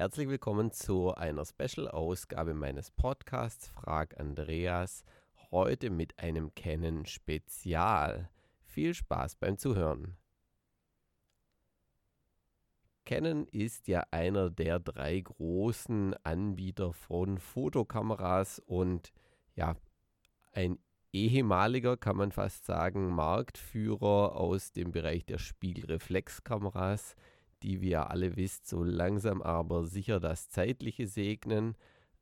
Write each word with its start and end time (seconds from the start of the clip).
Herzlich 0.00 0.30
willkommen 0.30 0.72
zu 0.72 1.14
einer 1.14 1.44
Special-Ausgabe 1.44 2.54
meines 2.54 2.90
Podcasts 2.90 3.68
Frag 3.68 4.18
Andreas. 4.18 5.04
Heute 5.50 5.90
mit 5.90 6.18
einem 6.18 6.54
Canon 6.54 7.04
Spezial. 7.04 8.30
Viel 8.64 8.94
Spaß 8.94 9.34
beim 9.34 9.58
Zuhören. 9.58 10.16
Canon 13.04 13.46
ist 13.48 13.88
ja 13.88 14.02
einer 14.10 14.48
der 14.48 14.80
drei 14.80 15.20
großen 15.20 16.14
Anbieter 16.24 16.94
von 16.94 17.36
Fotokameras 17.36 18.58
und 18.58 19.12
ja, 19.54 19.76
ein 20.52 20.78
ehemaliger, 21.12 21.98
kann 21.98 22.16
man 22.16 22.32
fast 22.32 22.64
sagen, 22.64 23.10
Marktführer 23.10 24.34
aus 24.34 24.72
dem 24.72 24.92
Bereich 24.92 25.26
der 25.26 25.36
Spiegelreflexkameras, 25.36 27.16
die 27.62 27.80
wir 27.80 28.10
alle 28.10 28.36
wisst, 28.36 28.68
so 28.68 28.82
langsam 28.82 29.42
aber 29.42 29.84
sicher 29.84 30.20
das 30.20 30.48
Zeitliche 30.48 31.06
segnen. 31.06 31.76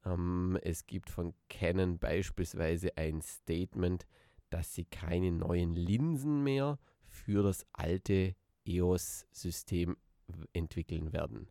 Ähm, 0.04 0.58
es 0.62 0.86
gibt 0.86 1.10
von 1.10 1.34
Canon 1.48 1.98
beispielsweise 1.98 2.96
ein 2.96 3.20
Statement, 3.22 4.06
dass 4.50 4.74
sie 4.74 4.84
keine 4.84 5.32
neuen 5.32 5.74
Linsen 5.74 6.42
mehr 6.42 6.78
für 7.06 7.42
das 7.42 7.66
alte 7.72 8.34
EOS-System 8.64 9.96
entwickeln 10.52 11.12
werden. 11.12 11.48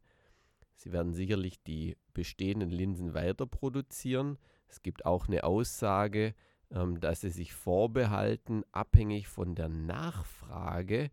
Sie 0.75 0.91
werden 0.91 1.13
sicherlich 1.13 1.61
die 1.63 1.97
bestehenden 2.13 2.69
Linsen 2.69 3.13
weiter 3.13 3.47
produzieren. 3.47 4.37
Es 4.67 4.83
gibt 4.83 5.05
auch 5.05 5.27
eine 5.27 5.43
Aussage, 5.43 6.35
ähm, 6.69 6.99
dass 6.99 7.21
sie 7.21 7.29
sich 7.29 7.53
vorbehalten, 7.53 8.63
abhängig 8.71 9.27
von 9.27 9.55
der 9.55 9.69
Nachfrage 9.69 11.09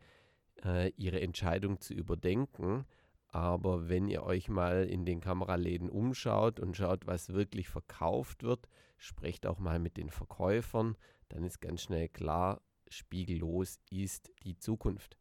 äh, 0.65 0.91
ihre 0.97 1.21
Entscheidung 1.21 1.81
zu 1.81 1.95
überdenken. 1.95 2.85
Aber 3.29 3.89
wenn 3.89 4.07
ihr 4.09 4.23
euch 4.23 4.49
mal 4.49 4.85
in 4.85 5.05
den 5.05 5.21
Kameraläden 5.21 5.91
umschaut 5.91 6.61
und 6.61 6.77
schaut, 6.77 7.07
was 7.07 7.33
wirklich 7.33 7.69
verkauft 7.69 8.45
wird, 8.45 8.69
sprecht 8.97 9.47
auch 9.47 9.59
mal 9.59 9.81
mit 9.81 9.97
den 9.97 10.09
Verkäufern, 10.09 10.97
dann 11.31 11.43
ist 11.43 11.61
ganz 11.61 11.83
schnell 11.83 12.09
klar, 12.09 12.63
spiegellos 12.89 13.81
ist 13.91 14.31
die 14.45 14.57
Zukunft. 14.57 15.19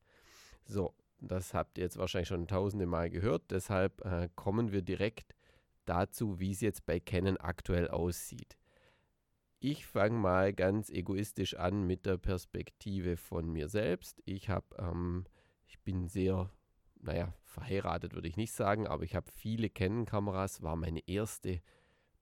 So, 0.66 0.94
das 1.20 1.54
habt 1.54 1.78
ihr 1.78 1.86
jetzt 1.86 1.98
wahrscheinlich 1.98 2.28
schon 2.28 2.48
tausende 2.48 2.86
Mal 2.86 3.10
gehört. 3.10 3.50
Deshalb 3.50 4.06
äh, 4.06 4.30
kommen 4.36 4.72
wir 4.72 4.82
direkt 4.82 5.36
dazu, 5.86 6.40
wie 6.40 6.52
es 6.52 6.62
jetzt 6.62 6.86
bei 6.86 7.00
Canon 7.00 7.38
aktuell 7.38 7.88
aussieht. 7.88 8.58
Ich 9.66 9.86
fange 9.86 10.18
mal 10.18 10.52
ganz 10.52 10.90
egoistisch 10.90 11.56
an 11.56 11.88
mit 11.88 12.06
der 12.06 12.18
Perspektive 12.18 13.16
von 13.16 13.50
mir 13.50 13.70
selbst. 13.70 14.22
Ich 14.26 14.50
habe, 14.50 14.66
ähm, 14.78 15.24
ich 15.66 15.80
bin 15.80 16.10
sehr, 16.10 16.50
naja, 17.00 17.34
verheiratet 17.46 18.14
würde 18.14 18.28
ich 18.28 18.36
nicht 18.36 18.52
sagen, 18.52 18.88
aber 18.88 19.06
ich 19.06 19.16
habe 19.16 19.32
viele 19.32 19.70
Canon-Kameras. 19.70 20.64
War 20.64 20.76
meine 20.76 21.08
erste 21.08 21.62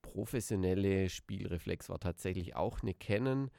professionelle 0.03 1.09
Spielreflex, 1.09 1.89
war 1.89 1.99
tatsächlich 1.99 2.55
auch 2.55 2.83
eine 2.83 2.93
Canon, 2.93 3.49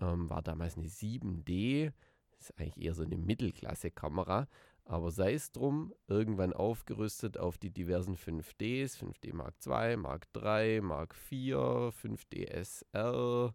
ähm, 0.00 0.28
war 0.28 0.42
damals 0.42 0.76
eine 0.76 0.88
7D. 0.88 1.92
Das 2.32 2.50
ist 2.50 2.58
eigentlich 2.58 2.84
eher 2.84 2.94
so 2.94 3.04
eine 3.04 3.18
Mittelklasse-Kamera. 3.18 4.48
Aber 4.84 5.10
sei 5.10 5.34
es 5.34 5.52
drum, 5.52 5.94
irgendwann 6.08 6.52
aufgerüstet 6.52 7.38
auf 7.38 7.56
die 7.56 7.70
diversen 7.70 8.16
5Ds, 8.16 8.98
5D 8.98 9.34
Mark 9.34 9.54
II, 9.64 9.96
Mark 9.96 10.26
III, 10.34 10.80
Mark 10.80 11.14
IV, 11.30 11.54
5D 11.54 12.64
SL, 12.64 13.52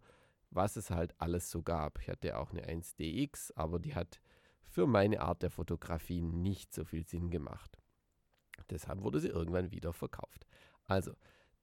was 0.49 0.77
es 0.77 0.89
halt 0.89 1.13
alles 1.17 1.51
so 1.51 1.61
gab. 1.61 1.99
Ich 1.99 2.09
hatte 2.09 2.37
auch 2.37 2.51
eine 2.51 2.65
1DX, 2.65 3.51
aber 3.55 3.79
die 3.79 3.93
hat 3.93 4.21
für 4.63 4.87
meine 4.87 5.21
Art 5.21 5.43
der 5.43 5.51
Fotografie 5.51 6.21
nicht 6.21 6.73
so 6.73 6.85
viel 6.85 7.05
Sinn 7.05 7.29
gemacht. 7.29 7.77
Deshalb 8.69 9.01
wurde 9.01 9.19
sie 9.19 9.29
irgendwann 9.29 9.71
wieder 9.71 9.93
verkauft. 9.93 10.45
Also, 10.85 11.13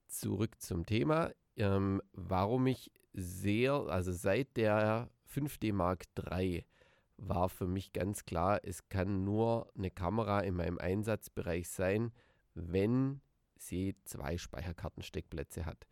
zurück 0.06 0.60
zum 0.60 0.86
Thema. 0.86 1.32
Ähm, 1.56 2.02
warum 2.12 2.66
ich 2.66 2.90
sehr, 3.12 3.72
also 3.72 4.12
seit 4.12 4.56
der 4.56 5.10
5D 5.32 5.72
Mark 5.72 6.04
III 6.18 6.64
war 7.28 7.48
für 7.48 7.66
mich 7.66 7.92
ganz 7.92 8.24
klar, 8.24 8.60
es 8.62 8.88
kann 8.88 9.24
nur 9.24 9.70
eine 9.76 9.90
Kamera 9.90 10.40
in 10.40 10.54
meinem 10.54 10.78
Einsatzbereich 10.78 11.68
sein, 11.68 12.12
wenn 12.54 13.20
sie 13.56 13.96
zwei 14.04 14.38
Speicherkartensteckplätze 14.38 15.66
hat. 15.66 15.86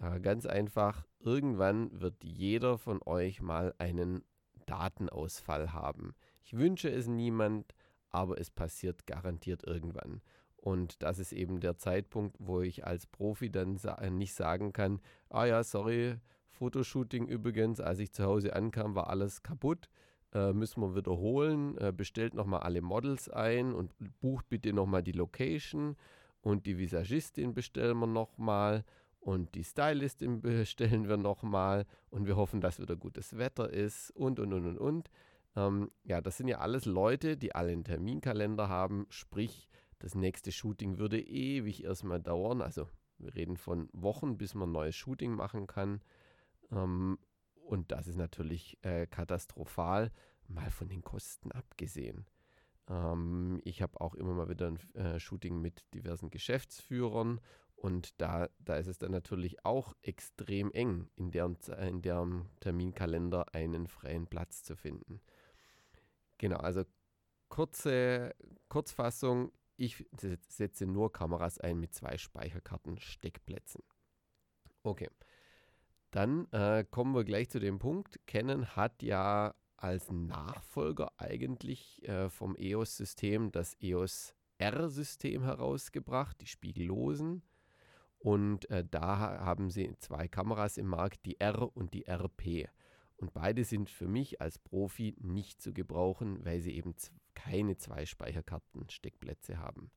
Äh, 0.00 0.20
ganz 0.20 0.46
einfach, 0.46 1.06
irgendwann 1.20 2.00
wird 2.00 2.22
jeder 2.22 2.78
von 2.78 3.00
euch 3.04 3.40
mal 3.40 3.74
einen 3.78 4.24
Datenausfall 4.66 5.72
haben. 5.72 6.14
Ich 6.42 6.54
wünsche 6.54 6.90
es 6.90 7.06
niemand, 7.06 7.74
aber 8.10 8.38
es 8.40 8.50
passiert 8.50 9.06
garantiert 9.06 9.64
irgendwann. 9.64 10.20
Und 10.56 11.02
das 11.02 11.18
ist 11.18 11.32
eben 11.32 11.60
der 11.60 11.76
Zeitpunkt, 11.76 12.36
wo 12.38 12.62
ich 12.62 12.86
als 12.86 13.06
Profi 13.06 13.50
dann 13.50 13.76
sa 13.76 14.08
nicht 14.08 14.34
sagen 14.34 14.72
kann, 14.72 15.00
ah 15.28 15.44
ja, 15.44 15.62
sorry, 15.62 16.16
Fotoshooting 16.48 17.26
übrigens, 17.26 17.80
als 17.80 17.98
ich 17.98 18.12
zu 18.12 18.24
Hause 18.24 18.54
ankam, 18.54 18.94
war 18.94 19.10
alles 19.10 19.42
kaputt 19.42 19.90
äh, 20.34 20.52
müssen 20.52 20.80
wir 20.82 20.94
wiederholen. 20.94 21.78
Äh, 21.78 21.92
bestellt 21.92 22.34
nochmal 22.34 22.60
alle 22.60 22.82
Models 22.82 23.28
ein 23.28 23.72
und 23.72 23.92
bucht 24.20 24.48
bitte 24.48 24.72
nochmal 24.72 25.02
die 25.02 25.12
Location. 25.12 25.96
Und 26.42 26.66
die 26.66 26.76
Visagistin 26.76 27.54
bestellen 27.54 27.98
wir 27.98 28.06
nochmal. 28.06 28.84
Und 29.20 29.54
die 29.54 29.64
Stylistin 29.64 30.40
bestellen 30.42 31.08
wir 31.08 31.16
nochmal. 31.16 31.86
Und 32.10 32.26
wir 32.26 32.36
hoffen, 32.36 32.60
dass 32.60 32.80
wieder 32.80 32.96
gutes 32.96 33.38
Wetter 33.38 33.70
ist. 33.70 34.10
Und, 34.10 34.40
und, 34.40 34.52
und, 34.52 34.66
und, 34.66 34.78
und. 34.78 35.10
Ähm, 35.56 35.90
ja, 36.02 36.20
das 36.20 36.36
sind 36.36 36.48
ja 36.48 36.58
alles 36.58 36.84
Leute, 36.84 37.36
die 37.36 37.54
alle 37.54 37.72
einen 37.72 37.84
Terminkalender 37.84 38.68
haben. 38.68 39.06
Sprich, 39.08 39.68
das 40.00 40.14
nächste 40.14 40.52
Shooting 40.52 40.98
würde 40.98 41.20
ewig 41.20 41.84
erstmal 41.84 42.20
dauern. 42.20 42.60
Also 42.60 42.88
wir 43.18 43.34
reden 43.34 43.56
von 43.56 43.88
Wochen, 43.92 44.36
bis 44.36 44.54
man 44.54 44.70
ein 44.70 44.72
neues 44.72 44.96
Shooting 44.96 45.32
machen 45.32 45.66
kann. 45.66 46.00
Ähm, 46.72 47.18
und 47.74 47.90
das 47.90 48.06
ist 48.06 48.16
natürlich 48.16 48.78
äh, 48.82 49.06
katastrophal, 49.06 50.12
mal 50.46 50.70
von 50.70 50.88
den 50.88 51.02
Kosten 51.02 51.50
abgesehen. 51.50 52.24
Ähm, 52.88 53.60
ich 53.64 53.82
habe 53.82 54.00
auch 54.00 54.14
immer 54.14 54.32
mal 54.32 54.48
wieder 54.48 54.68
ein 54.68 54.78
äh, 54.94 55.18
Shooting 55.18 55.60
mit 55.60 55.82
diversen 55.92 56.30
Geschäftsführern 56.30 57.40
und 57.74 58.20
da, 58.20 58.48
da 58.60 58.76
ist 58.76 58.86
es 58.86 58.98
dann 58.98 59.10
natürlich 59.10 59.64
auch 59.64 59.92
extrem 60.02 60.70
eng, 60.70 61.10
in 61.16 61.32
deren, 61.32 61.58
in 61.80 62.00
deren 62.00 62.48
Terminkalender 62.60 63.52
einen 63.52 63.88
freien 63.88 64.28
Platz 64.28 64.62
zu 64.62 64.76
finden. 64.76 65.20
Genau, 66.38 66.58
also 66.58 66.84
kurze 67.48 68.36
Kurzfassung, 68.68 69.50
ich 69.76 70.06
setze 70.48 70.86
nur 70.86 71.12
Kameras 71.12 71.58
ein 71.58 71.80
mit 71.80 71.92
zwei 71.92 72.16
Speicherkarten-Steckplätzen. 72.18 73.82
Okay. 74.84 75.08
Dann 76.14 76.46
äh, 76.52 76.84
kommen 76.88 77.12
wir 77.12 77.24
gleich 77.24 77.50
zu 77.50 77.58
dem 77.58 77.80
Punkt. 77.80 78.20
Canon 78.28 78.76
hat 78.76 79.02
ja 79.02 79.52
als 79.76 80.12
Nachfolger 80.12 81.10
eigentlich 81.16 82.06
äh, 82.06 82.30
vom 82.30 82.54
EOS-System 82.54 83.50
das 83.50 83.74
EOS 83.80 84.32
R-System 84.58 85.42
herausgebracht, 85.42 86.40
die 86.40 86.46
spiegellosen. 86.46 87.42
Und 88.20 88.70
äh, 88.70 88.84
da 88.88 89.18
haben 89.40 89.70
sie 89.70 89.92
zwei 89.98 90.28
Kameras 90.28 90.78
im 90.78 90.86
Markt, 90.86 91.26
die 91.26 91.40
R 91.40 91.76
und 91.76 91.92
die 91.94 92.06
RP. 92.06 92.70
Und 93.16 93.34
beide 93.34 93.64
sind 93.64 93.90
für 93.90 94.06
mich 94.06 94.40
als 94.40 94.60
Profi 94.60 95.16
nicht 95.18 95.60
zu 95.60 95.72
gebrauchen, 95.72 96.44
weil 96.44 96.60
sie 96.60 96.76
eben 96.76 96.94
keine 97.34 97.76
zwei 97.76 98.06
Speicherkarten-Steckplätze 98.06 99.58
haben. 99.58 99.90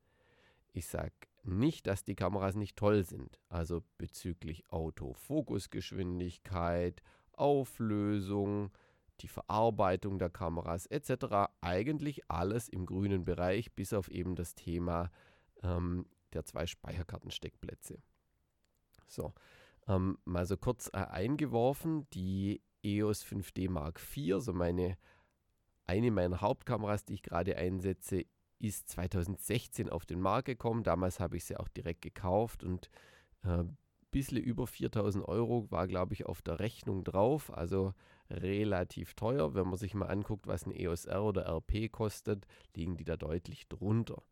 Ich 0.72 0.88
sage 0.88 1.12
nicht, 1.44 1.86
dass 1.86 2.04
die 2.04 2.14
Kameras 2.14 2.54
nicht 2.54 2.76
toll 2.76 3.04
sind, 3.04 3.40
also 3.48 3.82
bezüglich 3.96 4.70
Autofokusgeschwindigkeit, 4.70 7.02
Auflösung, 7.32 8.70
die 9.20 9.28
Verarbeitung 9.28 10.18
der 10.18 10.28
Kameras 10.30 10.86
etc. 10.86 11.50
Eigentlich 11.60 12.30
alles 12.30 12.68
im 12.68 12.86
grünen 12.86 13.24
Bereich, 13.24 13.72
bis 13.72 13.92
auf 13.92 14.10
eben 14.10 14.34
das 14.34 14.54
Thema 14.54 15.10
ähm, 15.62 16.06
der 16.32 16.44
zwei 16.44 16.66
Speicherkartensteckplätze. 16.66 18.02
So, 19.06 19.32
ähm, 19.86 20.18
mal 20.24 20.46
so 20.46 20.56
kurz 20.56 20.90
äh, 20.92 20.98
eingeworfen, 20.98 22.10
die 22.10 22.62
EOS 22.82 23.24
5D 23.24 23.70
Mark 23.70 24.00
IV, 24.00 24.40
so 24.40 24.52
meine 24.52 24.98
eine 25.88 26.10
meiner 26.10 26.42
Hauptkameras, 26.42 27.06
die 27.06 27.14
ich 27.14 27.22
gerade 27.22 27.56
einsetze, 27.56 28.26
ist 28.58 28.88
2016 28.90 29.88
auf 29.88 30.06
den 30.06 30.20
Markt 30.20 30.46
gekommen. 30.46 30.82
Damals 30.82 31.20
habe 31.20 31.36
ich 31.36 31.44
sie 31.44 31.56
auch 31.56 31.68
direkt 31.68 32.02
gekauft 32.02 32.64
und 32.64 32.90
ein 33.42 33.60
äh, 33.60 33.64
bisschen 34.10 34.38
über 34.38 34.66
4000 34.66 35.26
Euro 35.26 35.70
war, 35.70 35.86
glaube 35.86 36.14
ich, 36.14 36.26
auf 36.26 36.42
der 36.42 36.58
Rechnung 36.58 37.04
drauf. 37.04 37.52
Also 37.52 37.94
relativ 38.30 39.14
teuer. 39.14 39.54
Wenn 39.54 39.68
man 39.68 39.76
sich 39.76 39.94
mal 39.94 40.06
anguckt, 40.06 40.46
was 40.46 40.66
ein 40.66 40.72
EOS 40.72 41.06
R 41.06 41.24
oder 41.24 41.46
RP 41.46 41.90
kostet, 41.90 42.46
liegen 42.74 42.96
die 42.96 43.04
da 43.04 43.16
deutlich 43.16 43.68
drunter. 43.68 44.22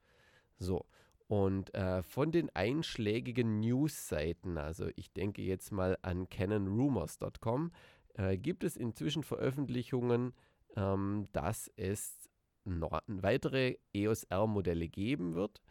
So, 0.58 0.86
und 1.28 1.74
äh, 1.74 2.02
von 2.02 2.30
den 2.30 2.54
einschlägigen 2.54 3.58
News-Seiten, 3.60 4.58
also 4.58 4.88
ich 4.94 5.12
denke 5.12 5.42
jetzt 5.42 5.72
mal 5.72 5.98
an 6.02 6.28
canonrumors.com, 6.28 7.72
äh, 8.14 8.38
gibt 8.38 8.62
es 8.62 8.76
inzwischen 8.76 9.24
Veröffentlichungen, 9.24 10.34
ähm, 10.76 11.26
dass 11.32 11.70
es 11.76 12.25
noch 12.66 13.00
weitere 13.06 13.76
EOS 13.94 14.24
R-Modelle 14.24 14.88
geben 14.88 15.34
wird 15.34 15.62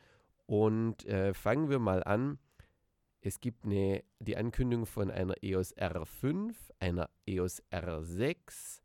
Und 0.45 1.05
äh, 1.05 1.33
fangen 1.33 1.69
wir 1.69 1.79
mal 1.79 2.03
an. 2.03 2.39
Es 3.21 3.39
gibt 3.39 3.65
eine, 3.65 4.03
die 4.19 4.37
Ankündigung 4.37 4.85
von 4.85 5.09
einer 5.09 5.33
EOS 5.41 5.75
R5, 5.77 6.53
einer 6.79 7.09
EOS 7.25 7.63
R6. 7.71 8.81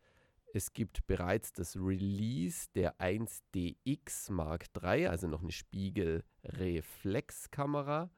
Es 0.54 0.72
gibt 0.72 1.06
bereits 1.06 1.52
das 1.52 1.76
Release 1.76 2.68
der 2.74 2.98
1DX 2.98 4.32
Mark 4.32 4.64
III, 4.82 5.08
also 5.08 5.28
noch 5.28 5.42
eine 5.42 5.52
Spiegelreflexkamera. 5.52 8.08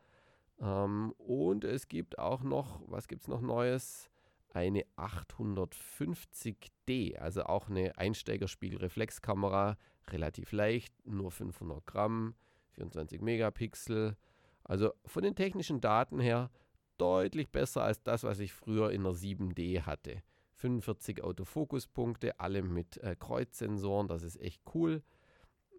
Ähm, 0.60 1.12
und 1.18 1.64
es 1.64 1.88
gibt 1.88 2.16
auch 2.18 2.44
noch, 2.44 2.80
was 2.86 3.08
gibt 3.08 3.22
es 3.22 3.28
noch 3.28 3.40
Neues? 3.40 4.11
Eine 4.54 4.84
850D, 4.96 7.16
also 7.16 7.44
auch 7.44 7.68
eine 7.68 7.96
Einsteigerspiegelreflexkamera, 7.96 9.78
relativ 10.10 10.52
leicht, 10.52 10.94
nur 11.06 11.30
500 11.30 11.86
Gramm, 11.86 12.34
24 12.72 13.22
Megapixel. 13.22 14.16
Also 14.64 14.92
von 15.06 15.22
den 15.22 15.34
technischen 15.34 15.80
Daten 15.80 16.20
her 16.20 16.50
deutlich 16.98 17.50
besser 17.50 17.82
als 17.82 18.02
das, 18.02 18.24
was 18.24 18.40
ich 18.40 18.52
früher 18.52 18.90
in 18.90 19.04
der 19.04 19.12
7D 19.12 19.82
hatte. 19.82 20.22
45 20.56 21.24
Autofokuspunkte, 21.24 22.38
alle 22.38 22.62
mit 22.62 22.98
äh, 22.98 23.16
Kreuzsensoren, 23.18 24.06
das 24.06 24.22
ist 24.22 24.40
echt 24.40 24.62
cool. 24.74 25.02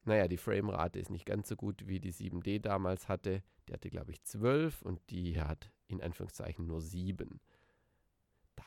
Naja, 0.04 0.28
die 0.28 0.38
Framerate 0.38 1.00
ist 1.00 1.10
nicht 1.10 1.26
ganz 1.26 1.48
so 1.48 1.56
gut 1.56 1.88
wie 1.88 2.02
die 2.02 2.12
7D 2.12 2.60
damals 2.60 3.08
hatte. 3.08 3.42
Die 3.68 3.74
hatte, 3.74 3.90
glaube 3.90 4.12
ich, 4.12 4.22
12 4.24 4.82
und 4.82 5.00
die 5.10 5.40
hat 5.40 5.72
in 5.88 6.02
Anführungszeichen 6.02 6.68
nur 6.68 6.82
7. 6.82 7.40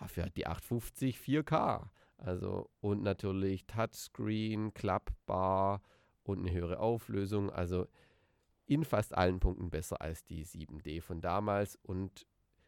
Dafür 0.00 0.24
hat 0.24 0.36
die 0.36 0.46
850 0.46 1.18
4K. 1.18 1.88
Also 2.18 2.70
und 2.80 3.02
natürlich 3.02 3.66
Touchscreen, 3.66 4.72
klappbar 4.74 5.82
und 6.22 6.40
eine 6.40 6.52
höhere 6.52 6.80
Auflösung. 6.80 7.50
Also 7.50 7.86
in 8.66 8.84
fast 8.84 9.16
allen 9.16 9.40
Punkten 9.40 9.70
besser 9.70 10.00
als 10.00 10.24
die 10.24 10.44
7D 10.44 11.00
von 11.00 11.20
damals. 11.20 11.76
Und 11.76 12.26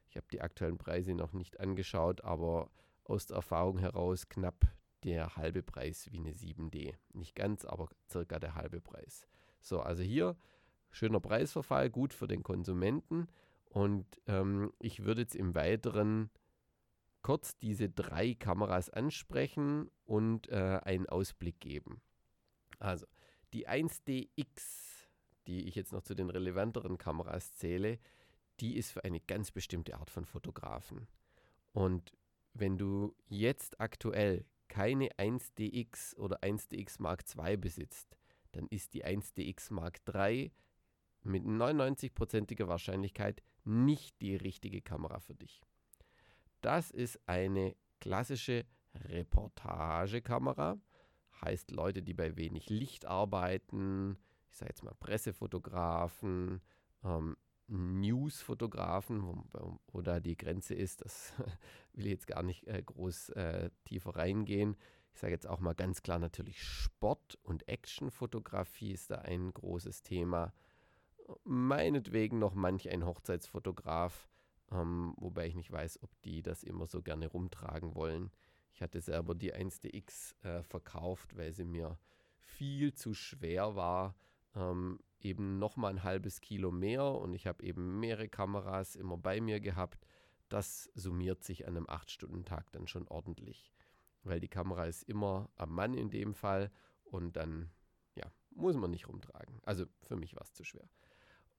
ich 0.09 0.17
habe 0.17 0.27
die 0.31 0.41
aktuellen 0.41 0.79
Preise 0.79 1.15
noch 1.15 1.33
nicht 1.33 1.61
angeschaut, 1.61 2.23
aber 2.23 2.71
aus 3.05 3.27
der 3.27 3.37
Erfahrung 3.37 3.79
heraus 3.79 4.29
knapp 4.29 4.67
der 5.05 5.37
halbe 5.37 5.63
Preis 5.63 6.09
wie 6.11 6.19
eine 6.19 6.33
7D. 6.33 6.95
Nicht 7.13 7.35
ganz, 7.35 7.65
aber 7.65 7.89
circa 8.09 8.39
der 8.39 8.55
halbe 8.55 8.81
Preis. 8.81 9.27
So, 9.61 9.81
also 9.81 10.03
hier 10.03 10.37
schöner 10.91 11.21
Preisverfall, 11.21 11.91
gut 11.91 12.15
für 12.15 12.27
den 12.27 12.43
Konsumenten. 12.43 13.29
Und 13.71 14.07
ähm, 14.27 14.73
ich 14.79 15.05
würde 15.05 15.23
jetzt 15.23 15.37
im 15.37 15.55
Weiteren 15.55 16.31
kurz 17.23 17.59
diese 17.59 17.89
drei 17.89 18.35
Kameras 18.35 18.91
ansprechen 18.91 19.91
und 20.05 20.49
äh, 20.49 20.81
einen 20.85 21.09
Ausblick 21.09 21.61
geben. 21.61 22.01
Also 22.79 23.07
die 23.53 23.69
1DX 23.69 24.99
die 25.49 25.67
ich 25.67 25.75
jetzt 25.75 25.93
noch 25.93 26.03
zu 26.03 26.15
den 26.15 26.31
relevanteren 26.31 26.99
Kameras 26.99 27.55
zähle, 27.55 27.99
die 28.61 28.77
ist 28.77 28.93
für 28.93 29.03
eine 29.05 29.21
ganz 29.21 29.51
bestimmte 29.51 29.97
Art 29.97 30.11
von 30.11 30.27
Fotografen. 30.27 31.09
Und 31.73 32.13
wenn 32.53 32.77
du 32.77 33.17
jetzt 33.27 33.81
aktuell 33.81 34.45
keine 34.69 35.09
1DX 35.13 36.17
oder 36.17 36.43
1DX 36.43 37.01
Mark 37.01 37.25
II 37.37 37.57
besitzt, 37.57 38.19
dann 38.53 38.67
ist 38.69 38.93
die 38.93 39.05
1DX 39.05 39.73
Mark 39.73 40.01
III 40.07 40.53
mit 41.23 41.45
99%iger 41.45 42.69
Wahrscheinlichkeit 42.69 43.43
nicht 43.65 44.21
die 44.21 44.37
richtige 44.37 44.83
Kamera 44.83 45.19
für 45.19 45.35
dich. 45.35 45.63
Das 46.61 46.91
ist 46.91 47.21
eine 47.27 47.77
klassische 48.01 48.65
Reportagekamera, 48.95 50.79
heißt 51.41 51.71
Leute, 51.71 52.03
die 52.03 52.15
bei 52.15 52.37
wenig 52.37 52.69
Licht 52.69 53.07
arbeiten, 53.07 54.19
ich 54.51 54.57
sage 54.57 54.71
jetzt 54.71 54.83
mal 54.83 54.95
Pressefotografen, 54.99 56.61
ähm, 57.05 57.37
Newsfotografen, 57.69 59.23
wo, 59.23 59.79
wo, 59.93 60.01
da 60.01 60.21
die 60.21 60.37
Grenze 60.37 60.75
ist, 60.75 61.03
das 61.03 61.35
will 61.93 62.07
ich 62.07 62.13
jetzt 62.13 62.27
gar 62.27 62.43
nicht 62.43 62.67
äh, 62.67 62.83
groß 62.83 63.31
äh, 63.31 63.71
tiefer 63.85 64.17
reingehen. 64.17 64.77
Ich 65.13 65.21
sage 65.21 65.35
jetzt 65.35 65.47
auch 65.47 65.61
mal 65.61 65.75
ganz 65.75 66.03
klar 66.03 66.19
natürlich 66.19 66.63
Sport- 66.63 67.39
und 67.43 67.69
Actionfotografie 67.69 68.93
ist 68.93 69.11
da 69.11 69.17
ein 69.17 69.53
großes 69.53 70.03
Thema. 70.03 70.55
Meinetwegen 71.45 72.39
noch 72.39 72.55
manch 72.55 72.89
ein 72.89 73.05
Hochzeitsfotograf, 73.05 74.29
ähm, 74.71 75.15
wobei 75.17 75.47
ich 75.47 75.55
nicht 75.55 75.73
weiß, 75.73 76.03
ob 76.03 76.11
die 76.23 76.43
das 76.43 76.63
immer 76.63 76.87
so 76.87 77.03
gerne 77.03 77.29
rumtragen 77.29 77.95
wollen. 77.95 78.31
Ich 78.73 78.83
hatte 78.83 79.01
selber 79.01 79.35
die 79.35 79.55
1DX 79.55 80.45
äh, 80.45 80.63
verkauft, 80.63 81.37
weil 81.37 81.53
sie 81.53 81.65
mir 81.65 81.99
viel 82.39 82.95
zu 82.95 83.15
schwer 83.15 83.75
war 83.75 84.15
ähm, 84.55 85.01
eben 85.21 85.59
nochmal 85.59 85.93
ein 85.93 86.05
halbes 86.05 86.41
Kilo 86.41 86.71
mehr 86.71 87.05
und 87.05 87.35
ich 87.35 87.47
habe 87.47 87.63
eben 87.63 87.99
mehrere 88.01 88.29
Kameras 88.29 88.97
immer 88.97 89.17
bei 89.17 89.41
mir 89.41 89.61
gehabt. 89.61 90.07
Das 90.49 90.91
summiert 90.95 91.45
sich 91.45 91.67
an 91.67 91.77
einem 91.77 91.87
8-Stunden-Tag 91.87 92.73
dann 92.73 92.87
schon 92.87 93.07
ordentlich, 93.09 93.73
weil 94.23 94.41
die 94.41 94.49
Kamera 94.49 94.87
ist 94.87 95.03
immer 95.03 95.51
am 95.57 95.75
Mann 95.75 95.95
in 95.95 96.11
dem 96.11 96.35
Fall 96.35 96.71
und 97.05 97.37
dann 97.37 97.71
ja, 98.15 98.31
muss 98.51 98.77
man 98.77 98.91
nicht 98.91 99.09
rumtragen. 99.09 99.61
Also 99.65 99.87
für 100.03 100.17
mich 100.17 100.35
war 100.35 100.43
es 100.43 100.53
zu 100.55 100.65
schwer. 100.65 100.89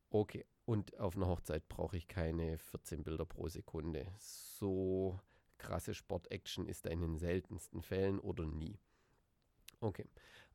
Okay, 0.10 0.46
und 0.66 1.00
auf 1.00 1.16
einer 1.16 1.28
Hochzeit 1.28 1.68
brauche 1.68 1.98
ich 1.98 2.08
keine 2.08 2.58
14 2.58 3.04
Bilder 3.04 3.26
pro 3.26 3.48
Sekunde. 3.48 4.12
So 4.18 5.20
krasse 5.58 5.94
Sport-Action 5.94 6.68
ist 6.68 6.86
da 6.86 6.90
in 6.90 7.02
den 7.02 7.18
seltensten 7.18 7.82
Fällen 7.82 8.20
oder 8.20 8.46
nie. 8.46 8.80
Okay, 9.82 10.06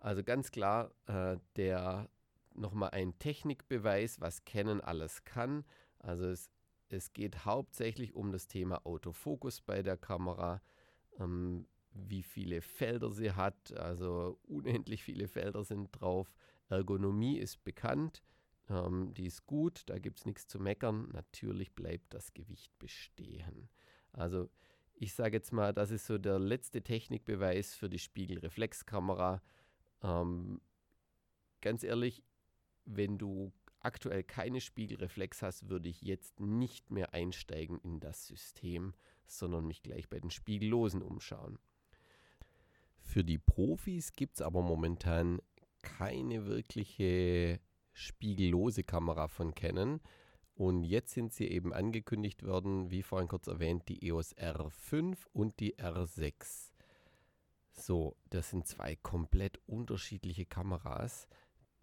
also 0.01 0.25
ganz 0.25 0.51
klar, 0.51 0.93
äh, 1.07 1.37
der 1.57 2.09
nochmal 2.55 2.91
ein 2.91 3.19
Technikbeweis, 3.19 4.21
was 4.21 4.45
Canon 4.45 4.81
alles 4.81 5.25
kann. 5.25 5.65
Also 5.99 6.27
es, 6.27 6.51
es 6.89 7.13
geht 7.13 7.45
hauptsächlich 7.45 8.15
um 8.15 8.33
das 8.33 8.49
Thema 8.49 8.85
Autofokus 8.85 9.61
bei 9.61 9.83
der 9.83 9.97
Kamera, 9.97 10.63
ähm, 11.19 11.67
wie 11.93 12.23
viele 12.23 12.61
Felder 12.61 13.13
sie 13.13 13.33
hat, 13.33 13.73
also 13.73 14.39
unendlich 14.43 15.05
viele 15.05 15.29
Felder 15.29 15.65
sind 15.65 15.91
drauf. 15.93 16.33
Ergonomie 16.69 17.39
ist 17.39 17.63
bekannt, 17.63 18.23
ähm, 18.69 19.13
die 19.15 19.27
ist 19.27 19.47
gut, 19.47 19.83
da 19.87 19.99
gibt 19.99 20.19
es 20.19 20.27
nichts 20.27 20.47
zu 20.47 20.59
meckern. 20.59 21.09
Natürlich 21.13 21.75
bleibt 21.75 22.15
das 22.15 22.33
Gewicht 22.35 22.79
bestehen. 22.79 23.69
Also 24.13 24.49
ich 24.95 25.15
sage 25.15 25.37
jetzt 25.37 25.53
mal, 25.53 25.73
das 25.73 25.91
ist 25.91 26.07
so 26.07 26.19
der 26.19 26.39
letzte 26.39 26.83
Technikbeweis 26.83 27.75
für 27.75 27.89
die 27.89 27.99
Spiegelreflexkamera. 27.99 29.43
Ähm, 30.03 30.61
ganz 31.61 31.83
ehrlich, 31.83 32.23
wenn 32.85 33.19
du 33.19 33.53
aktuell 33.81 34.23
keine 34.23 34.61
Spiegelreflex 34.61 35.43
hast, 35.43 35.69
würde 35.69 35.89
ich 35.89 36.03
jetzt 36.03 36.41
nicht 36.41 36.91
mehr 36.91 37.13
einsteigen 37.13 37.79
in 37.81 38.01
das 38.01 38.27
System, 38.27 38.95
sondern 39.27 39.67
mich 39.67 39.83
gleich 39.83 40.09
bei 40.09 40.21
den 40.21 40.31
Spiegellosen 40.31 41.03
umschauen. 41.03 41.59
Für 43.01 43.25
die 43.25 43.39
Profis 43.39 44.13
gibt 44.13 44.37
es 44.37 44.43
aber 44.43 44.63
momentan 44.63 45.41
keine 45.83 46.47
wirkliche 46.47 47.61
spiegellose 47.95 48.85
Kamera 48.85 49.29
von 49.29 49.55
Canon. 49.55 50.01
Und 50.55 50.85
jetzt 50.85 51.15
sind 51.15 51.33
sie 51.33 51.49
eben 51.49 51.73
angekündigt 51.73 52.45
worden, 52.45 52.91
wie 52.91 53.03
vorhin 53.03 53.29
kurz 53.29 53.47
erwähnt, 53.47 53.89
die 53.89 54.07
EOS 54.07 54.37
R5 54.37 55.17
und 55.33 55.59
die 55.59 55.77
R6. 55.77 56.71
So, 57.73 58.17
das 58.31 58.51
sind 58.51 58.67
zwei 58.67 58.95
komplett 58.97 59.59
unterschiedliche 59.67 60.45
Kameras 60.45 61.27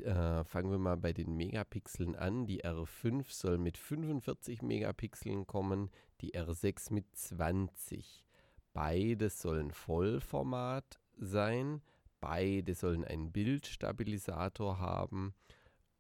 äh, 0.03 0.43
fangen 0.43 0.71
wir 0.71 0.77
mal 0.77 0.97
bei 0.97 1.13
den 1.13 1.35
Megapixeln 1.35 2.15
an. 2.15 2.45
Die 2.45 2.63
R5 2.63 3.25
soll 3.29 3.57
mit 3.57 3.77
45 3.77 4.61
Megapixeln 4.61 5.47
kommen, 5.47 5.89
die 6.21 6.33
R6 6.33 6.93
mit 6.93 7.05
20. 7.15 8.25
Beide 8.73 9.29
sollen 9.29 9.71
Vollformat 9.71 10.99
sein. 11.17 11.81
Beide 12.19 12.75
sollen 12.75 13.03
einen 13.03 13.31
Bildstabilisator 13.31 14.79
haben. 14.79 15.33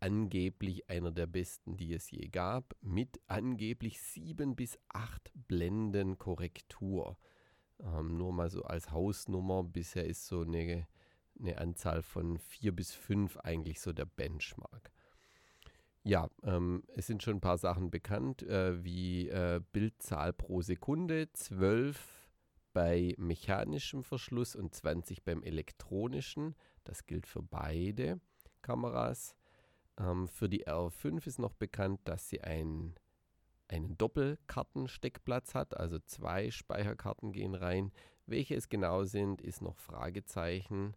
Angeblich 0.01 0.89
einer 0.89 1.11
der 1.11 1.27
besten, 1.27 1.77
die 1.77 1.93
es 1.93 2.11
je 2.11 2.27
gab, 2.27 2.75
mit 2.81 3.21
angeblich 3.27 4.01
7 4.01 4.57
bis 4.57 4.77
8 4.89 5.31
Blenden 5.47 6.17
Korrektur. 6.17 7.17
Ähm, 7.79 8.17
nur 8.17 8.33
mal 8.33 8.49
so 8.49 8.63
als 8.63 8.91
Hausnummer. 8.91 9.63
Bisher 9.63 10.05
ist 10.05 10.25
so 10.25 10.41
eine 10.41 10.85
eine 11.41 11.57
Anzahl 11.57 12.01
von 12.01 12.37
vier 12.37 12.75
bis 12.75 12.93
fünf 12.93 13.37
eigentlich 13.37 13.79
so 13.79 13.93
der 13.93 14.05
Benchmark. 14.05 14.91
Ja, 16.03 16.29
ähm, 16.43 16.83
es 16.95 17.07
sind 17.07 17.21
schon 17.21 17.37
ein 17.37 17.41
paar 17.41 17.57
Sachen 17.57 17.91
bekannt, 17.91 18.43
äh, 18.43 18.83
wie 18.83 19.29
äh, 19.29 19.61
Bildzahl 19.71 20.33
pro 20.33 20.61
Sekunde, 20.61 21.31
12 21.33 22.27
bei 22.73 23.13
mechanischem 23.17 24.03
Verschluss 24.03 24.55
und 24.55 24.73
20 24.73 25.23
beim 25.23 25.43
elektronischen. 25.43 26.55
Das 26.83 27.05
gilt 27.05 27.27
für 27.27 27.43
beide 27.43 28.19
Kameras. 28.61 29.35
Ähm, 29.97 30.27
für 30.27 30.49
die 30.49 30.67
R5 30.67 31.27
ist 31.27 31.39
noch 31.39 31.53
bekannt, 31.53 32.01
dass 32.05 32.29
sie 32.29 32.41
ein, 32.41 32.95
einen 33.67 33.97
Doppelkartensteckplatz 33.97 35.55
hat, 35.55 35.77
also 35.77 35.99
zwei 35.99 36.51
Speicherkarten 36.51 37.31
gehen 37.31 37.55
rein. 37.55 37.91
Welche 38.25 38.55
es 38.55 38.69
genau 38.69 39.03
sind, 39.03 39.41
ist 39.41 39.61
noch 39.61 39.77
Fragezeichen. 39.77 40.95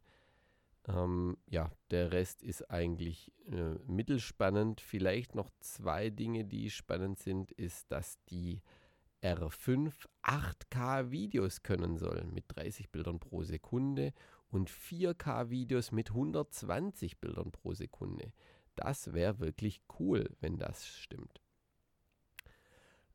Ähm, 0.87 1.37
ja, 1.49 1.71
der 1.91 2.13
Rest 2.13 2.43
ist 2.43 2.71
eigentlich 2.71 3.33
äh, 3.47 3.75
mittelspannend. 3.87 4.81
Vielleicht 4.81 5.35
noch 5.35 5.51
zwei 5.61 6.11
Dinge, 6.11 6.45
die 6.45 6.71
spannend 6.71 7.19
sind, 7.19 7.53
ist, 7.53 7.91
dass 7.91 8.19
die 8.29 8.61
R5 9.23 9.93
8K 10.23 11.11
Videos 11.11 11.63
können 11.63 11.97
soll 11.97 12.25
mit 12.25 12.45
30 12.49 12.91
Bildern 12.91 13.19
pro 13.19 13.43
Sekunde 13.43 14.13
und 14.51 14.71
4K 14.71 15.49
Videos 15.49 15.93
mit 15.93 16.11
120 16.11 17.19
Bildern 17.19 17.51
pro 17.51 17.73
Sekunde. 17.73 18.33
Das 18.77 19.13
wäre 19.13 19.39
wirklich 19.41 19.83
cool, 19.99 20.31
wenn 20.41 20.59
das 20.59 20.87
stimmt. 20.87 21.41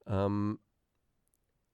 Ähm, 0.06 0.60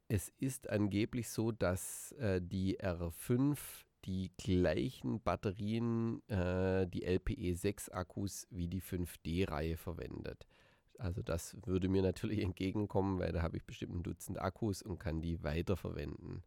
es 0.08 0.30
ist 0.38 0.70
angeblich 0.70 1.30
so, 1.30 1.52
dass 1.52 2.12
äh, 2.14 2.42
die 2.42 2.80
R5 2.80 3.58
die 4.06 4.32
gleichen 4.38 5.20
Batterien, 5.22 6.22
äh, 6.30 6.88
die 6.88 7.08
LPE6-Akkus 7.08 8.48
wie 8.52 8.68
die 8.68 8.82
5D-Reihe 8.82 9.78
verwendet. 9.78 10.48
Also 10.98 11.22
das 11.22 11.58
würde 11.66 11.90
mir 11.90 12.02
natürlich 12.02 12.40
entgegenkommen, 12.44 13.20
weil 13.20 13.32
da 13.32 13.42
habe 13.42 13.58
ich 13.58 13.66
bestimmt 13.66 13.96
ein 13.96 14.04
Dutzend 14.04 14.40
Akkus 14.40 14.82
und 14.82 15.00
kann 15.00 15.22
die 15.22 15.44
weiterverwenden. 15.44 16.44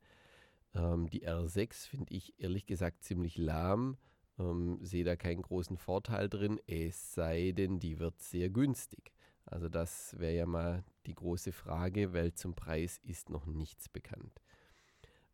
Ähm, 0.75 1.09
die 1.11 1.27
R6 1.27 1.89
finde 1.89 2.15
ich 2.15 2.35
ehrlich 2.39 2.67
gesagt 2.67 3.03
ziemlich 3.03 3.37
lahm. 3.37 3.97
Ähm, 4.39 4.79
sehe 4.83 5.05
da 5.05 5.17
keinen 5.17 5.43
großen 5.43 5.77
Vorteil 5.77 6.29
drin, 6.29 6.61
es 6.67 7.15
sei 7.15 7.53
denn, 7.53 7.81
die 7.81 7.99
wird 7.99 8.21
sehr 8.21 8.51
günstig. 8.51 9.13
Also 9.45 9.69
das 9.69 10.19
wäre 10.19 10.35
ja 10.35 10.47
mal 10.47 10.85
die 11.07 11.15
große 11.15 11.53
Frage, 11.53 12.13
weil 12.13 12.35
zum 12.35 12.55
Preis 12.55 12.99
ist 13.03 13.31
noch 13.31 13.47
nichts 13.47 13.89
bekannt. 13.89 14.43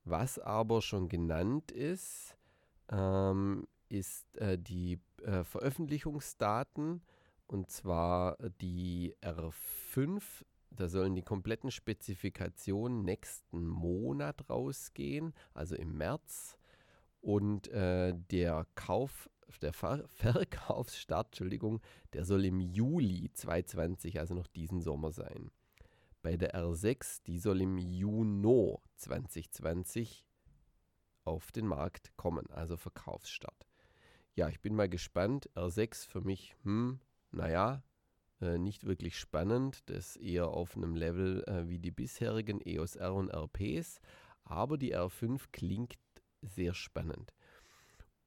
Was 0.05 0.39
aber 0.39 0.83
schon 0.83 1.09
genannt 1.09 1.73
ist, 1.73 2.37
ähm, 2.91 3.67
ist 3.89 4.37
äh, 4.37 4.59
die 4.59 5.01
äh, 5.23 5.45
Veröffentlichungsdaten 5.45 7.03
und 7.47 7.71
zwar 7.71 8.37
die 8.61 9.15
R5. 9.23 10.23
Da 10.71 10.89
sollen 10.89 11.15
die 11.15 11.23
kompletten 11.23 11.71
Spezifikationen 11.71 13.05
nächsten 13.05 13.67
Monat 13.67 14.49
rausgehen, 14.51 15.35
also 15.55 15.77
im 15.77 15.97
März. 15.97 16.59
Und 17.25 17.69
äh, 17.69 18.13
der 18.31 18.67
Kauf, 18.75 19.31
der 19.63 19.73
Ver 19.73 20.07
Verkaufsstart, 20.13 21.29
Entschuldigung, 21.29 21.81
der 22.13 22.27
soll 22.27 22.45
im 22.45 22.61
Juli 22.61 23.31
2020, 23.33 24.21
also 24.21 24.35
noch 24.35 24.47
diesen 24.47 24.83
Sommer 24.83 25.11
sein. 25.11 25.51
Bei 26.21 26.37
der 26.37 26.55
R6, 26.55 27.23
die 27.27 27.39
soll 27.39 27.63
im 27.63 27.79
Juni 27.79 28.77
2020 28.97 30.27
auf 31.25 31.51
den 31.51 31.67
Markt 31.67 32.15
kommen, 32.19 32.47
also 32.51 32.77
Verkaufsstart. 32.77 33.67
Ja, 34.35 34.51
ich 34.51 34.61
bin 34.61 34.75
mal 34.75 34.91
gespannt. 34.91 35.49
R6 35.55 36.07
für 36.07 36.21
mich, 36.21 36.55
hm, 36.65 37.01
naja, 37.31 37.83
äh, 38.43 38.59
nicht 38.59 38.85
wirklich 38.85 39.19
spannend. 39.19 39.81
Das 39.87 40.17
eher 40.17 40.49
auf 40.49 40.77
einem 40.77 40.95
Level 40.95 41.43
äh, 41.45 41.71
wie 41.71 41.79
die 41.79 41.91
bisherigen 41.91 42.61
EOS 42.61 42.97
R 42.97 43.15
und 43.15 43.31
RPs. 43.31 44.03
Aber 44.45 44.77
die 44.77 44.95
R5 44.95 45.41
klingt 45.53 45.95
sehr 46.45 46.75
spannend. 46.75 47.33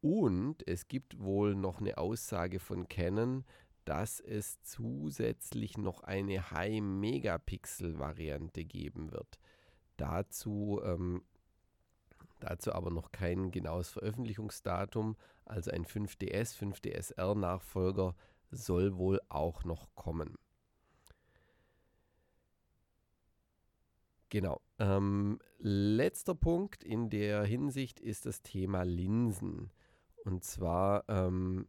Und 0.01 0.67
es 0.67 0.88
gibt 0.88 1.19
wohl 1.19 1.55
noch 1.55 1.79
eine 1.79 1.97
Aussage 1.97 2.59
von 2.59 2.88
Canon, 2.88 3.43
dass 3.86 4.19
es 4.19 4.62
zusätzlich 4.63 5.77
noch 5.77 6.03
eine 6.03 6.51
High-Megapixel-Variante 6.51 8.65
geben 8.65 9.12
wird. 9.12 9.39
Dazu, 9.95 10.81
ähm, 10.83 11.24
dazu 12.39 12.74
aber 12.74 12.91
noch 12.91 13.12
kein 13.12 13.50
genaues 13.50 13.89
Veröffentlichungsdatum. 13.89 15.17
Also 15.45 15.71
ein 15.71 15.86
5DS, 15.86 16.55
5DSR-Nachfolger 16.57 18.13
soll 18.51 18.97
wohl 18.97 19.19
auch 19.29 19.63
noch 19.63 19.88
kommen. 19.95 20.38
Genau. 24.29 24.62
Ähm, 24.79 25.39
letzter 25.60 26.36
Punkt 26.36 26.84
in 26.84 27.10
der 27.10 27.43
Hinsicht 27.43 28.00
ist 28.00 28.25
das 28.25 28.41
Thema 28.41 28.84
Linsen. 28.84 29.72
Und 30.25 30.43
zwar, 30.43 31.05
ähm, 31.07 31.67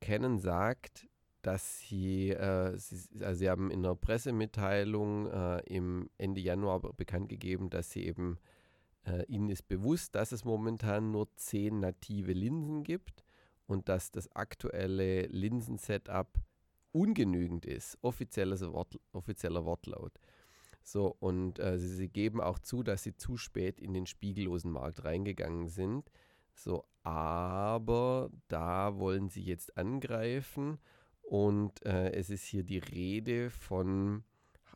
Canon 0.00 0.38
sagt, 0.38 1.08
dass 1.42 1.80
sie, 1.80 2.30
äh, 2.30 2.76
sie, 2.76 3.24
also 3.24 3.38
sie 3.38 3.48
haben 3.48 3.70
in 3.70 3.84
einer 3.84 3.94
Pressemitteilung 3.94 5.26
äh, 5.28 5.60
im 5.60 6.10
Ende 6.18 6.42
Januar 6.42 6.80
bekannt 6.80 7.30
gegeben, 7.30 7.70
dass 7.70 7.90
sie 7.90 8.04
eben, 8.04 8.38
äh, 9.06 9.24
ihnen 9.24 9.48
ist 9.48 9.66
bewusst, 9.66 10.14
dass 10.14 10.32
es 10.32 10.44
momentan 10.44 11.10
nur 11.10 11.34
zehn 11.36 11.80
native 11.80 12.32
Linsen 12.34 12.82
gibt 12.84 13.24
und 13.66 13.88
dass 13.88 14.10
das 14.10 14.34
aktuelle 14.36 15.22
Linsen-Setup 15.28 16.38
ungenügend 16.92 17.64
ist. 17.64 17.96
Offizielles 18.02 18.60
Wort, 18.60 18.98
offizieller 19.12 19.64
Wortlaut. 19.64 20.12
So, 20.90 21.14
und 21.20 21.60
äh, 21.60 21.78
sie, 21.78 21.86
sie, 21.86 22.08
geben 22.08 22.40
auch 22.40 22.58
zu, 22.58 22.82
dass 22.82 23.04
sie 23.04 23.14
zu 23.14 23.36
spät 23.36 23.78
in 23.78 23.94
den 23.94 24.06
spiegellosen 24.06 24.72
Markt 24.72 25.04
reingegangen 25.04 25.68
sind. 25.68 26.10
So, 26.52 26.84
aber 27.04 28.28
da 28.48 28.98
wollen 28.98 29.28
sie 29.28 29.44
jetzt 29.44 29.76
angreifen 29.76 30.80
und 31.22 31.86
äh, 31.86 32.10
es 32.10 32.28
ist 32.28 32.42
hier 32.42 32.64
die 32.64 32.78
Rede 32.78 33.50
von, 33.50 34.24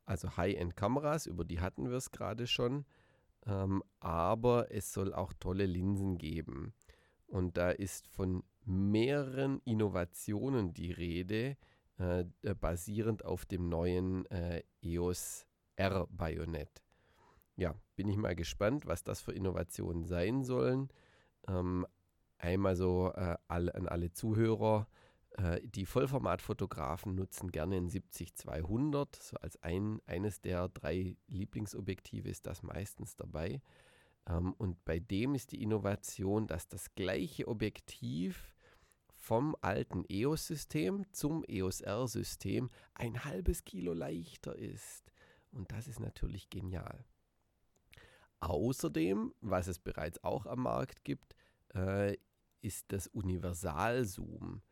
also 0.05 0.37
High-End-Kameras, 0.37 1.27
über 1.27 1.45
die 1.45 1.59
hatten 1.59 1.91
wir 1.91 1.97
es 1.97 2.13
gerade 2.13 2.47
schon. 2.47 2.85
Ähm, 3.45 3.83
aber 3.99 4.71
es 4.71 4.93
soll 4.93 5.13
auch 5.13 5.33
tolle 5.33 5.67
Linsen 5.67 6.17
geben. 6.17 6.75
Und 7.27 7.57
da 7.57 7.71
ist 7.73 8.07
von 8.07 8.45
mehreren 8.65 9.61
Innovationen 9.65 10.75
die 10.75 10.93
Rede, 10.93 11.57
äh, 11.99 12.25
basierend 12.61 13.25
auf 13.25 13.47
dem 13.47 13.69
neuen 13.69 14.27
äh, 14.27 14.63
EOS 14.81 15.49
R 15.77 16.07
Bajonett. 16.11 16.83
Ja, 17.57 17.75
bin 17.97 18.09
ich 18.09 18.17
mal 18.17 18.35
gespannt, 18.35 18.87
was 18.87 19.05
das 19.05 19.21
für 19.21 19.33
Innovationen 19.33 20.05
sein 20.05 20.45
sollen. 20.45 20.89
Ähm, 21.47 21.87
einmal 22.39 22.77
so 22.77 23.13
äh, 23.15 23.37
all, 23.49 23.71
an 23.71 23.89
alle 23.89 24.13
Zuhörer. 24.13 24.89
Äh, 25.37 25.61
die 25.65 25.87
Vollformatfotografen 25.87 27.15
nutzen 27.15 27.51
gerne 27.51 27.77
ein 27.77 27.89
70-200. 27.89 29.09
So 29.21 29.37
als 29.37 29.63
ein, 29.63 30.01
eines 30.07 30.41
der 30.41 30.69
drei 30.69 31.17
Lieblingsobjektive 31.29 32.29
ist 32.29 32.47
das 32.47 32.63
meistens 32.63 33.17
dabei. 33.17 33.61
Ähm, 34.29 34.55
und 34.55 34.85
bei 34.85 34.99
dem 34.99 35.35
ist 35.35 35.53
die 35.53 35.63
Innovation, 35.63 36.47
dass 36.47 36.69
das 36.69 36.95
gleiche 36.95 37.49
Objektiv 37.49 38.55
vom 39.13 39.57
alten 39.63 40.05
EOS-System 40.09 41.07
zum 41.13 41.45
EOS 41.49 41.81
R-System 41.81 42.71
ein 42.95 43.25
halbes 43.25 43.65
Kilo 43.65 43.95
leichter 43.95 44.55
ist. 44.57 45.14
Und 45.55 45.73
das 45.73 45.87
ist 45.87 46.01
natürlich 46.01 46.51
genial. 46.51 47.05
Außerdem, 48.41 49.35
was 49.41 49.69
es 49.69 49.79
bereits 49.79 50.23
auch 50.23 50.47
am 50.47 50.63
Markt 50.63 51.05
gibt, 51.05 51.35
äh, 51.75 52.17
ist 52.61 52.93
das 52.93 53.07
Universalzoom. 53.07 54.63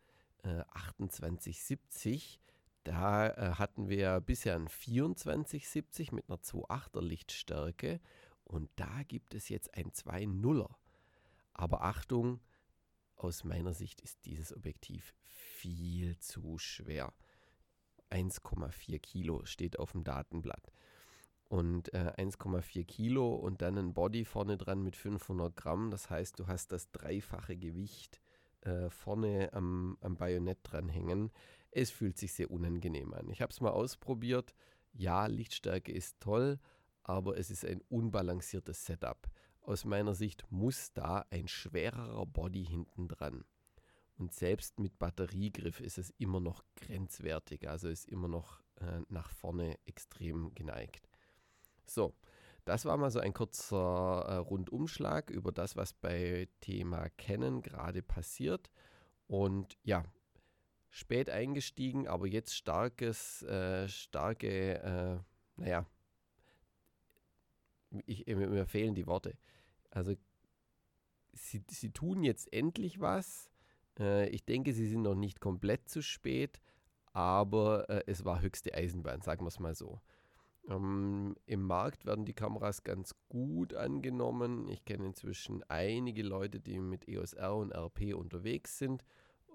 2870. 0.43 2.37
Äh, 2.37 2.53
da 2.85 3.29
äh, 3.29 3.55
hatten 3.55 3.89
wir 3.89 4.21
bisher 4.21 4.57
ein 4.57 4.67
2470 4.67 6.13
mit 6.13 6.29
einer 6.29 6.39
2.8er 6.39 7.01
Lichtstärke 7.01 8.01
und 8.45 8.69
da 8.77 9.05
gibt 9.05 9.35
es 9.35 9.49
jetzt 9.49 9.75
ein 9.75 9.93
2.0er. 9.93 10.75
Aber 11.55 11.83
Achtung, 11.83 12.41
aus 13.15 13.45
meiner 13.45 13.73
Sicht 13.73 14.01
ist 14.01 14.25
dieses 14.25 14.53
Objektiv 14.53 15.15
viel 15.23 16.19
zu 16.19 16.59
schwer. 16.59 17.15
1,4 18.13 18.99
Kilo 18.99 19.45
steht 19.45 19.79
auf 19.79 19.93
dem 19.93 20.05
Datenblatt. 20.05 20.71
Und 21.49 21.93
äh, 21.93 22.13
1,4 22.17 22.85
Kilo 22.85 23.35
und 23.35 23.61
dann 23.61 23.77
ein 23.77 23.93
Body 23.95 24.25
vorne 24.25 24.57
dran 24.57 24.83
mit 24.83 24.97
500 24.97 25.55
Gramm. 25.55 25.91
Das 25.91 26.09
heißt, 26.09 26.39
du 26.39 26.47
hast 26.47 26.73
das 26.73 26.91
dreifache 26.91 27.57
Gewicht 27.57 28.21
äh, 28.63 28.89
vorne 28.91 29.53
am, 29.53 29.99
am 30.01 30.17
Bajonett 30.17 30.59
dranhängen. 30.63 31.31
Es 31.71 31.91
fühlt 31.91 32.17
sich 32.17 32.33
sehr 32.33 32.51
unangenehm 32.51 33.13
an. 33.13 33.29
Ich 33.31 33.43
habe 33.43 33.53
es 33.53 33.61
mal 33.61 33.71
ausprobiert. 33.71 34.55
Ja, 34.93 35.27
Lichtstärke 35.27 35.93
ist 35.93 36.21
toll, 36.21 36.59
aber 37.03 37.37
es 37.39 37.51
ist 37.51 37.65
ein 37.65 37.81
unbalanciertes 37.89 38.85
Setup. 38.85 39.29
Aus 39.63 39.85
meiner 39.85 40.15
Sicht 40.15 40.45
muss 40.51 40.93
da 40.93 41.25
ein 41.31 41.49
schwererer 41.49 42.27
Body 42.27 42.65
hinten 42.65 43.09
dran. 43.09 43.45
Und 44.17 44.33
selbst 44.33 44.79
mit 44.79 44.99
Batteriegriff 44.99 45.81
ist 45.81 45.99
es 45.99 46.11
immer 46.19 46.41
noch 46.41 46.65
grenzwertig, 46.77 47.69
also 47.69 47.89
ist 47.89 48.09
immer 48.09 48.29
noch 48.29 48.61
äh, 48.77 49.01
nach 49.09 49.31
vorne 49.31 49.79
extrem 49.87 50.55
geneigt. 50.55 51.09
So, 51.87 52.15
das 52.65 52.85
war 52.85 52.97
mal 52.97 53.11
so 53.11 53.19
ein 53.19 53.33
kurzer 53.33 54.25
äh, 54.29 54.37
Rundumschlag 54.37 55.31
über 55.31 55.51
das, 55.51 55.77
was 55.77 55.93
bei 55.93 56.49
Thema 56.61 57.09
Canon 57.11 57.63
gerade 57.63 58.03
passiert. 58.03 58.71
Und 59.27 59.77
ja, 59.83 60.05
spät 60.91 61.31
eingestiegen, 61.31 62.07
aber 62.07 62.27
jetzt 62.27 62.55
starkes, 62.55 63.43
äh, 63.43 63.89
starke, 63.89 64.79
äh, 64.83 65.19
naja, 65.57 65.87
ich, 68.07 68.27
mir 68.27 68.67
fehlen 68.67 68.95
die 68.95 69.07
Worte. 69.07 69.37
Also 69.91 70.15
sie, 71.33 71.65
sie 71.69 71.91
tun 71.91 72.23
jetzt 72.23 72.53
endlich 72.53 73.01
was. 73.01 73.51
Äh, 73.99 74.29
ich 74.29 74.45
denke, 74.45 74.73
sie 74.73 74.87
sind 74.87 75.03
noch 75.03 75.15
nicht 75.15 75.41
komplett 75.41 75.89
zu 75.89 76.03
spät, 76.03 76.61
aber 77.13 77.89
äh, 77.91 78.03
es 78.07 78.25
war 78.25 78.41
höchste 78.41 78.75
Eisenbahn, 78.75 79.23
sagen 79.23 79.45
wir 79.45 79.49
es 79.49 79.61
mal 79.61 79.75
so. 79.75 80.01
Ähm, 80.69 81.35
Im 81.47 81.63
Markt 81.63 82.07
werden 82.07 82.25
die 82.25 82.35
Kameras 82.35 82.85
ganz 82.85 83.15
gut 83.29 83.75
angenommen. 83.75 84.69
Ich 84.69 84.85
kenne 84.85 85.07
inzwischen 85.07 85.63
einige 85.69 86.23
Leute, 86.23 86.61
die 86.61 86.79
mit 86.79 87.09
EOS 87.09 87.33
R 87.33 87.57
und 87.57 87.73
RP 87.73 88.15
unterwegs 88.15 88.79
sind. 88.79 89.05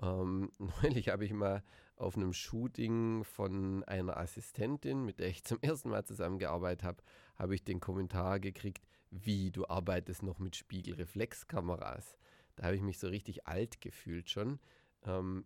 Ähm, 0.01 0.51
neulich 0.81 1.09
habe 1.09 1.25
ich 1.25 1.33
mal 1.33 1.63
auf 1.95 2.15
einem 2.15 2.33
Shooting 2.33 3.23
von 3.23 3.83
einer 3.85 4.17
Assistentin, 4.17 5.03
mit 5.03 5.19
der 5.19 5.29
ich 5.29 5.43
zum 5.43 5.59
ersten 5.61 5.89
Mal 5.89 6.05
zusammengearbeitet 6.05 6.83
habe, 6.83 7.03
habe 7.35 7.55
ich 7.55 7.63
den 7.63 7.79
Kommentar 7.79 8.39
gekriegt, 8.39 8.85
wie 9.09 9.51
du 9.51 9.67
arbeitest 9.67 10.23
noch 10.23 10.39
mit 10.39 10.55
Spiegelreflexkameras. 10.55 12.17
Da 12.57 12.65
habe 12.65 12.75
ich 12.75 12.81
mich 12.81 12.99
so 12.99 13.07
richtig 13.07 13.47
alt 13.47 13.79
gefühlt 13.79 14.29
schon. 14.29 14.59
Ähm, 15.03 15.45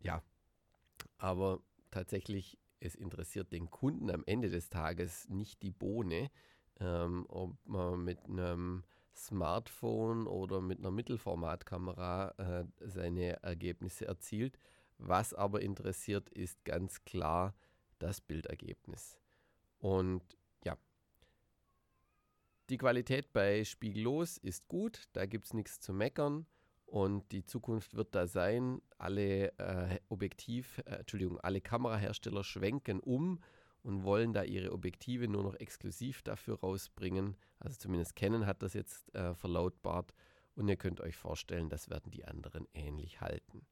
ja, 0.00 0.22
aber 1.18 1.60
tatsächlich, 1.90 2.58
es 2.80 2.94
interessiert 2.94 3.52
den 3.52 3.70
Kunden 3.70 4.10
am 4.10 4.24
Ende 4.26 4.48
des 4.48 4.70
Tages 4.70 5.28
nicht 5.28 5.62
die 5.62 5.70
Bohne, 5.70 6.30
ähm, 6.80 7.26
ob 7.28 7.56
man 7.66 8.02
mit 8.02 8.24
einem 8.24 8.84
Smartphone 9.14 10.26
oder 10.26 10.60
mit 10.60 10.78
einer 10.78 10.90
Mittelformatkamera 10.90 12.34
äh, 12.38 12.64
seine 12.80 13.42
Ergebnisse 13.42 14.06
erzielt. 14.06 14.58
Was 14.98 15.34
aber 15.34 15.60
interessiert, 15.60 16.30
ist 16.30 16.64
ganz 16.64 17.04
klar 17.04 17.54
das 17.98 18.20
Bildergebnis. 18.20 19.18
Und 19.78 20.22
ja, 20.64 20.78
die 22.70 22.78
Qualität 22.78 23.32
bei 23.32 23.64
Spiegellos 23.64 24.38
ist 24.38 24.68
gut, 24.68 25.08
da 25.12 25.26
gibt 25.26 25.46
es 25.46 25.54
nichts 25.54 25.80
zu 25.80 25.92
meckern. 25.92 26.46
Und 26.92 27.32
die 27.32 27.42
Zukunft 27.42 27.96
wird 27.96 28.14
da 28.14 28.26
sein, 28.26 28.82
alle 28.98 29.58
äh, 29.58 29.98
Objektiv, 30.10 30.76
äh, 30.84 30.96
Entschuldigung, 30.96 31.40
alle 31.40 31.62
Kamerahersteller 31.62 32.44
schwenken 32.44 33.00
um 33.00 33.40
und 33.82 34.04
wollen 34.04 34.34
da 34.34 34.42
ihre 34.42 34.72
Objektive 34.72 35.26
nur 35.26 35.42
noch 35.42 35.54
exklusiv 35.54 36.20
dafür 36.20 36.60
rausbringen. 36.60 37.38
Also 37.60 37.78
zumindest 37.78 38.14
Canon 38.14 38.44
hat 38.44 38.62
das 38.62 38.74
jetzt 38.74 39.14
äh, 39.14 39.34
verlautbart 39.34 40.12
und 40.54 40.68
ihr 40.68 40.76
könnt 40.76 41.00
euch 41.00 41.16
vorstellen, 41.16 41.70
das 41.70 41.88
werden 41.88 42.10
die 42.10 42.26
anderen 42.26 42.68
ähnlich 42.74 43.22
halten. 43.22 43.64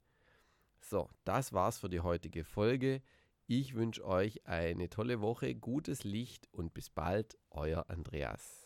So, 0.81 1.11
das 1.25 1.53
war's 1.53 1.79
für 1.79 1.91
die 1.91 2.01
heutige 2.01 2.43
Folge. 2.43 3.03
Ich 3.47 3.75
wünsche 3.75 4.03
euch 4.03 4.47
eine 4.47 4.89
tolle 4.89 5.21
Woche, 5.21 5.55
gutes 5.55 6.05
Licht 6.05 6.49
und 6.53 6.73
bis 6.73 6.89
bald, 6.89 7.37
euer 7.51 7.85
Andreas. 7.91 8.60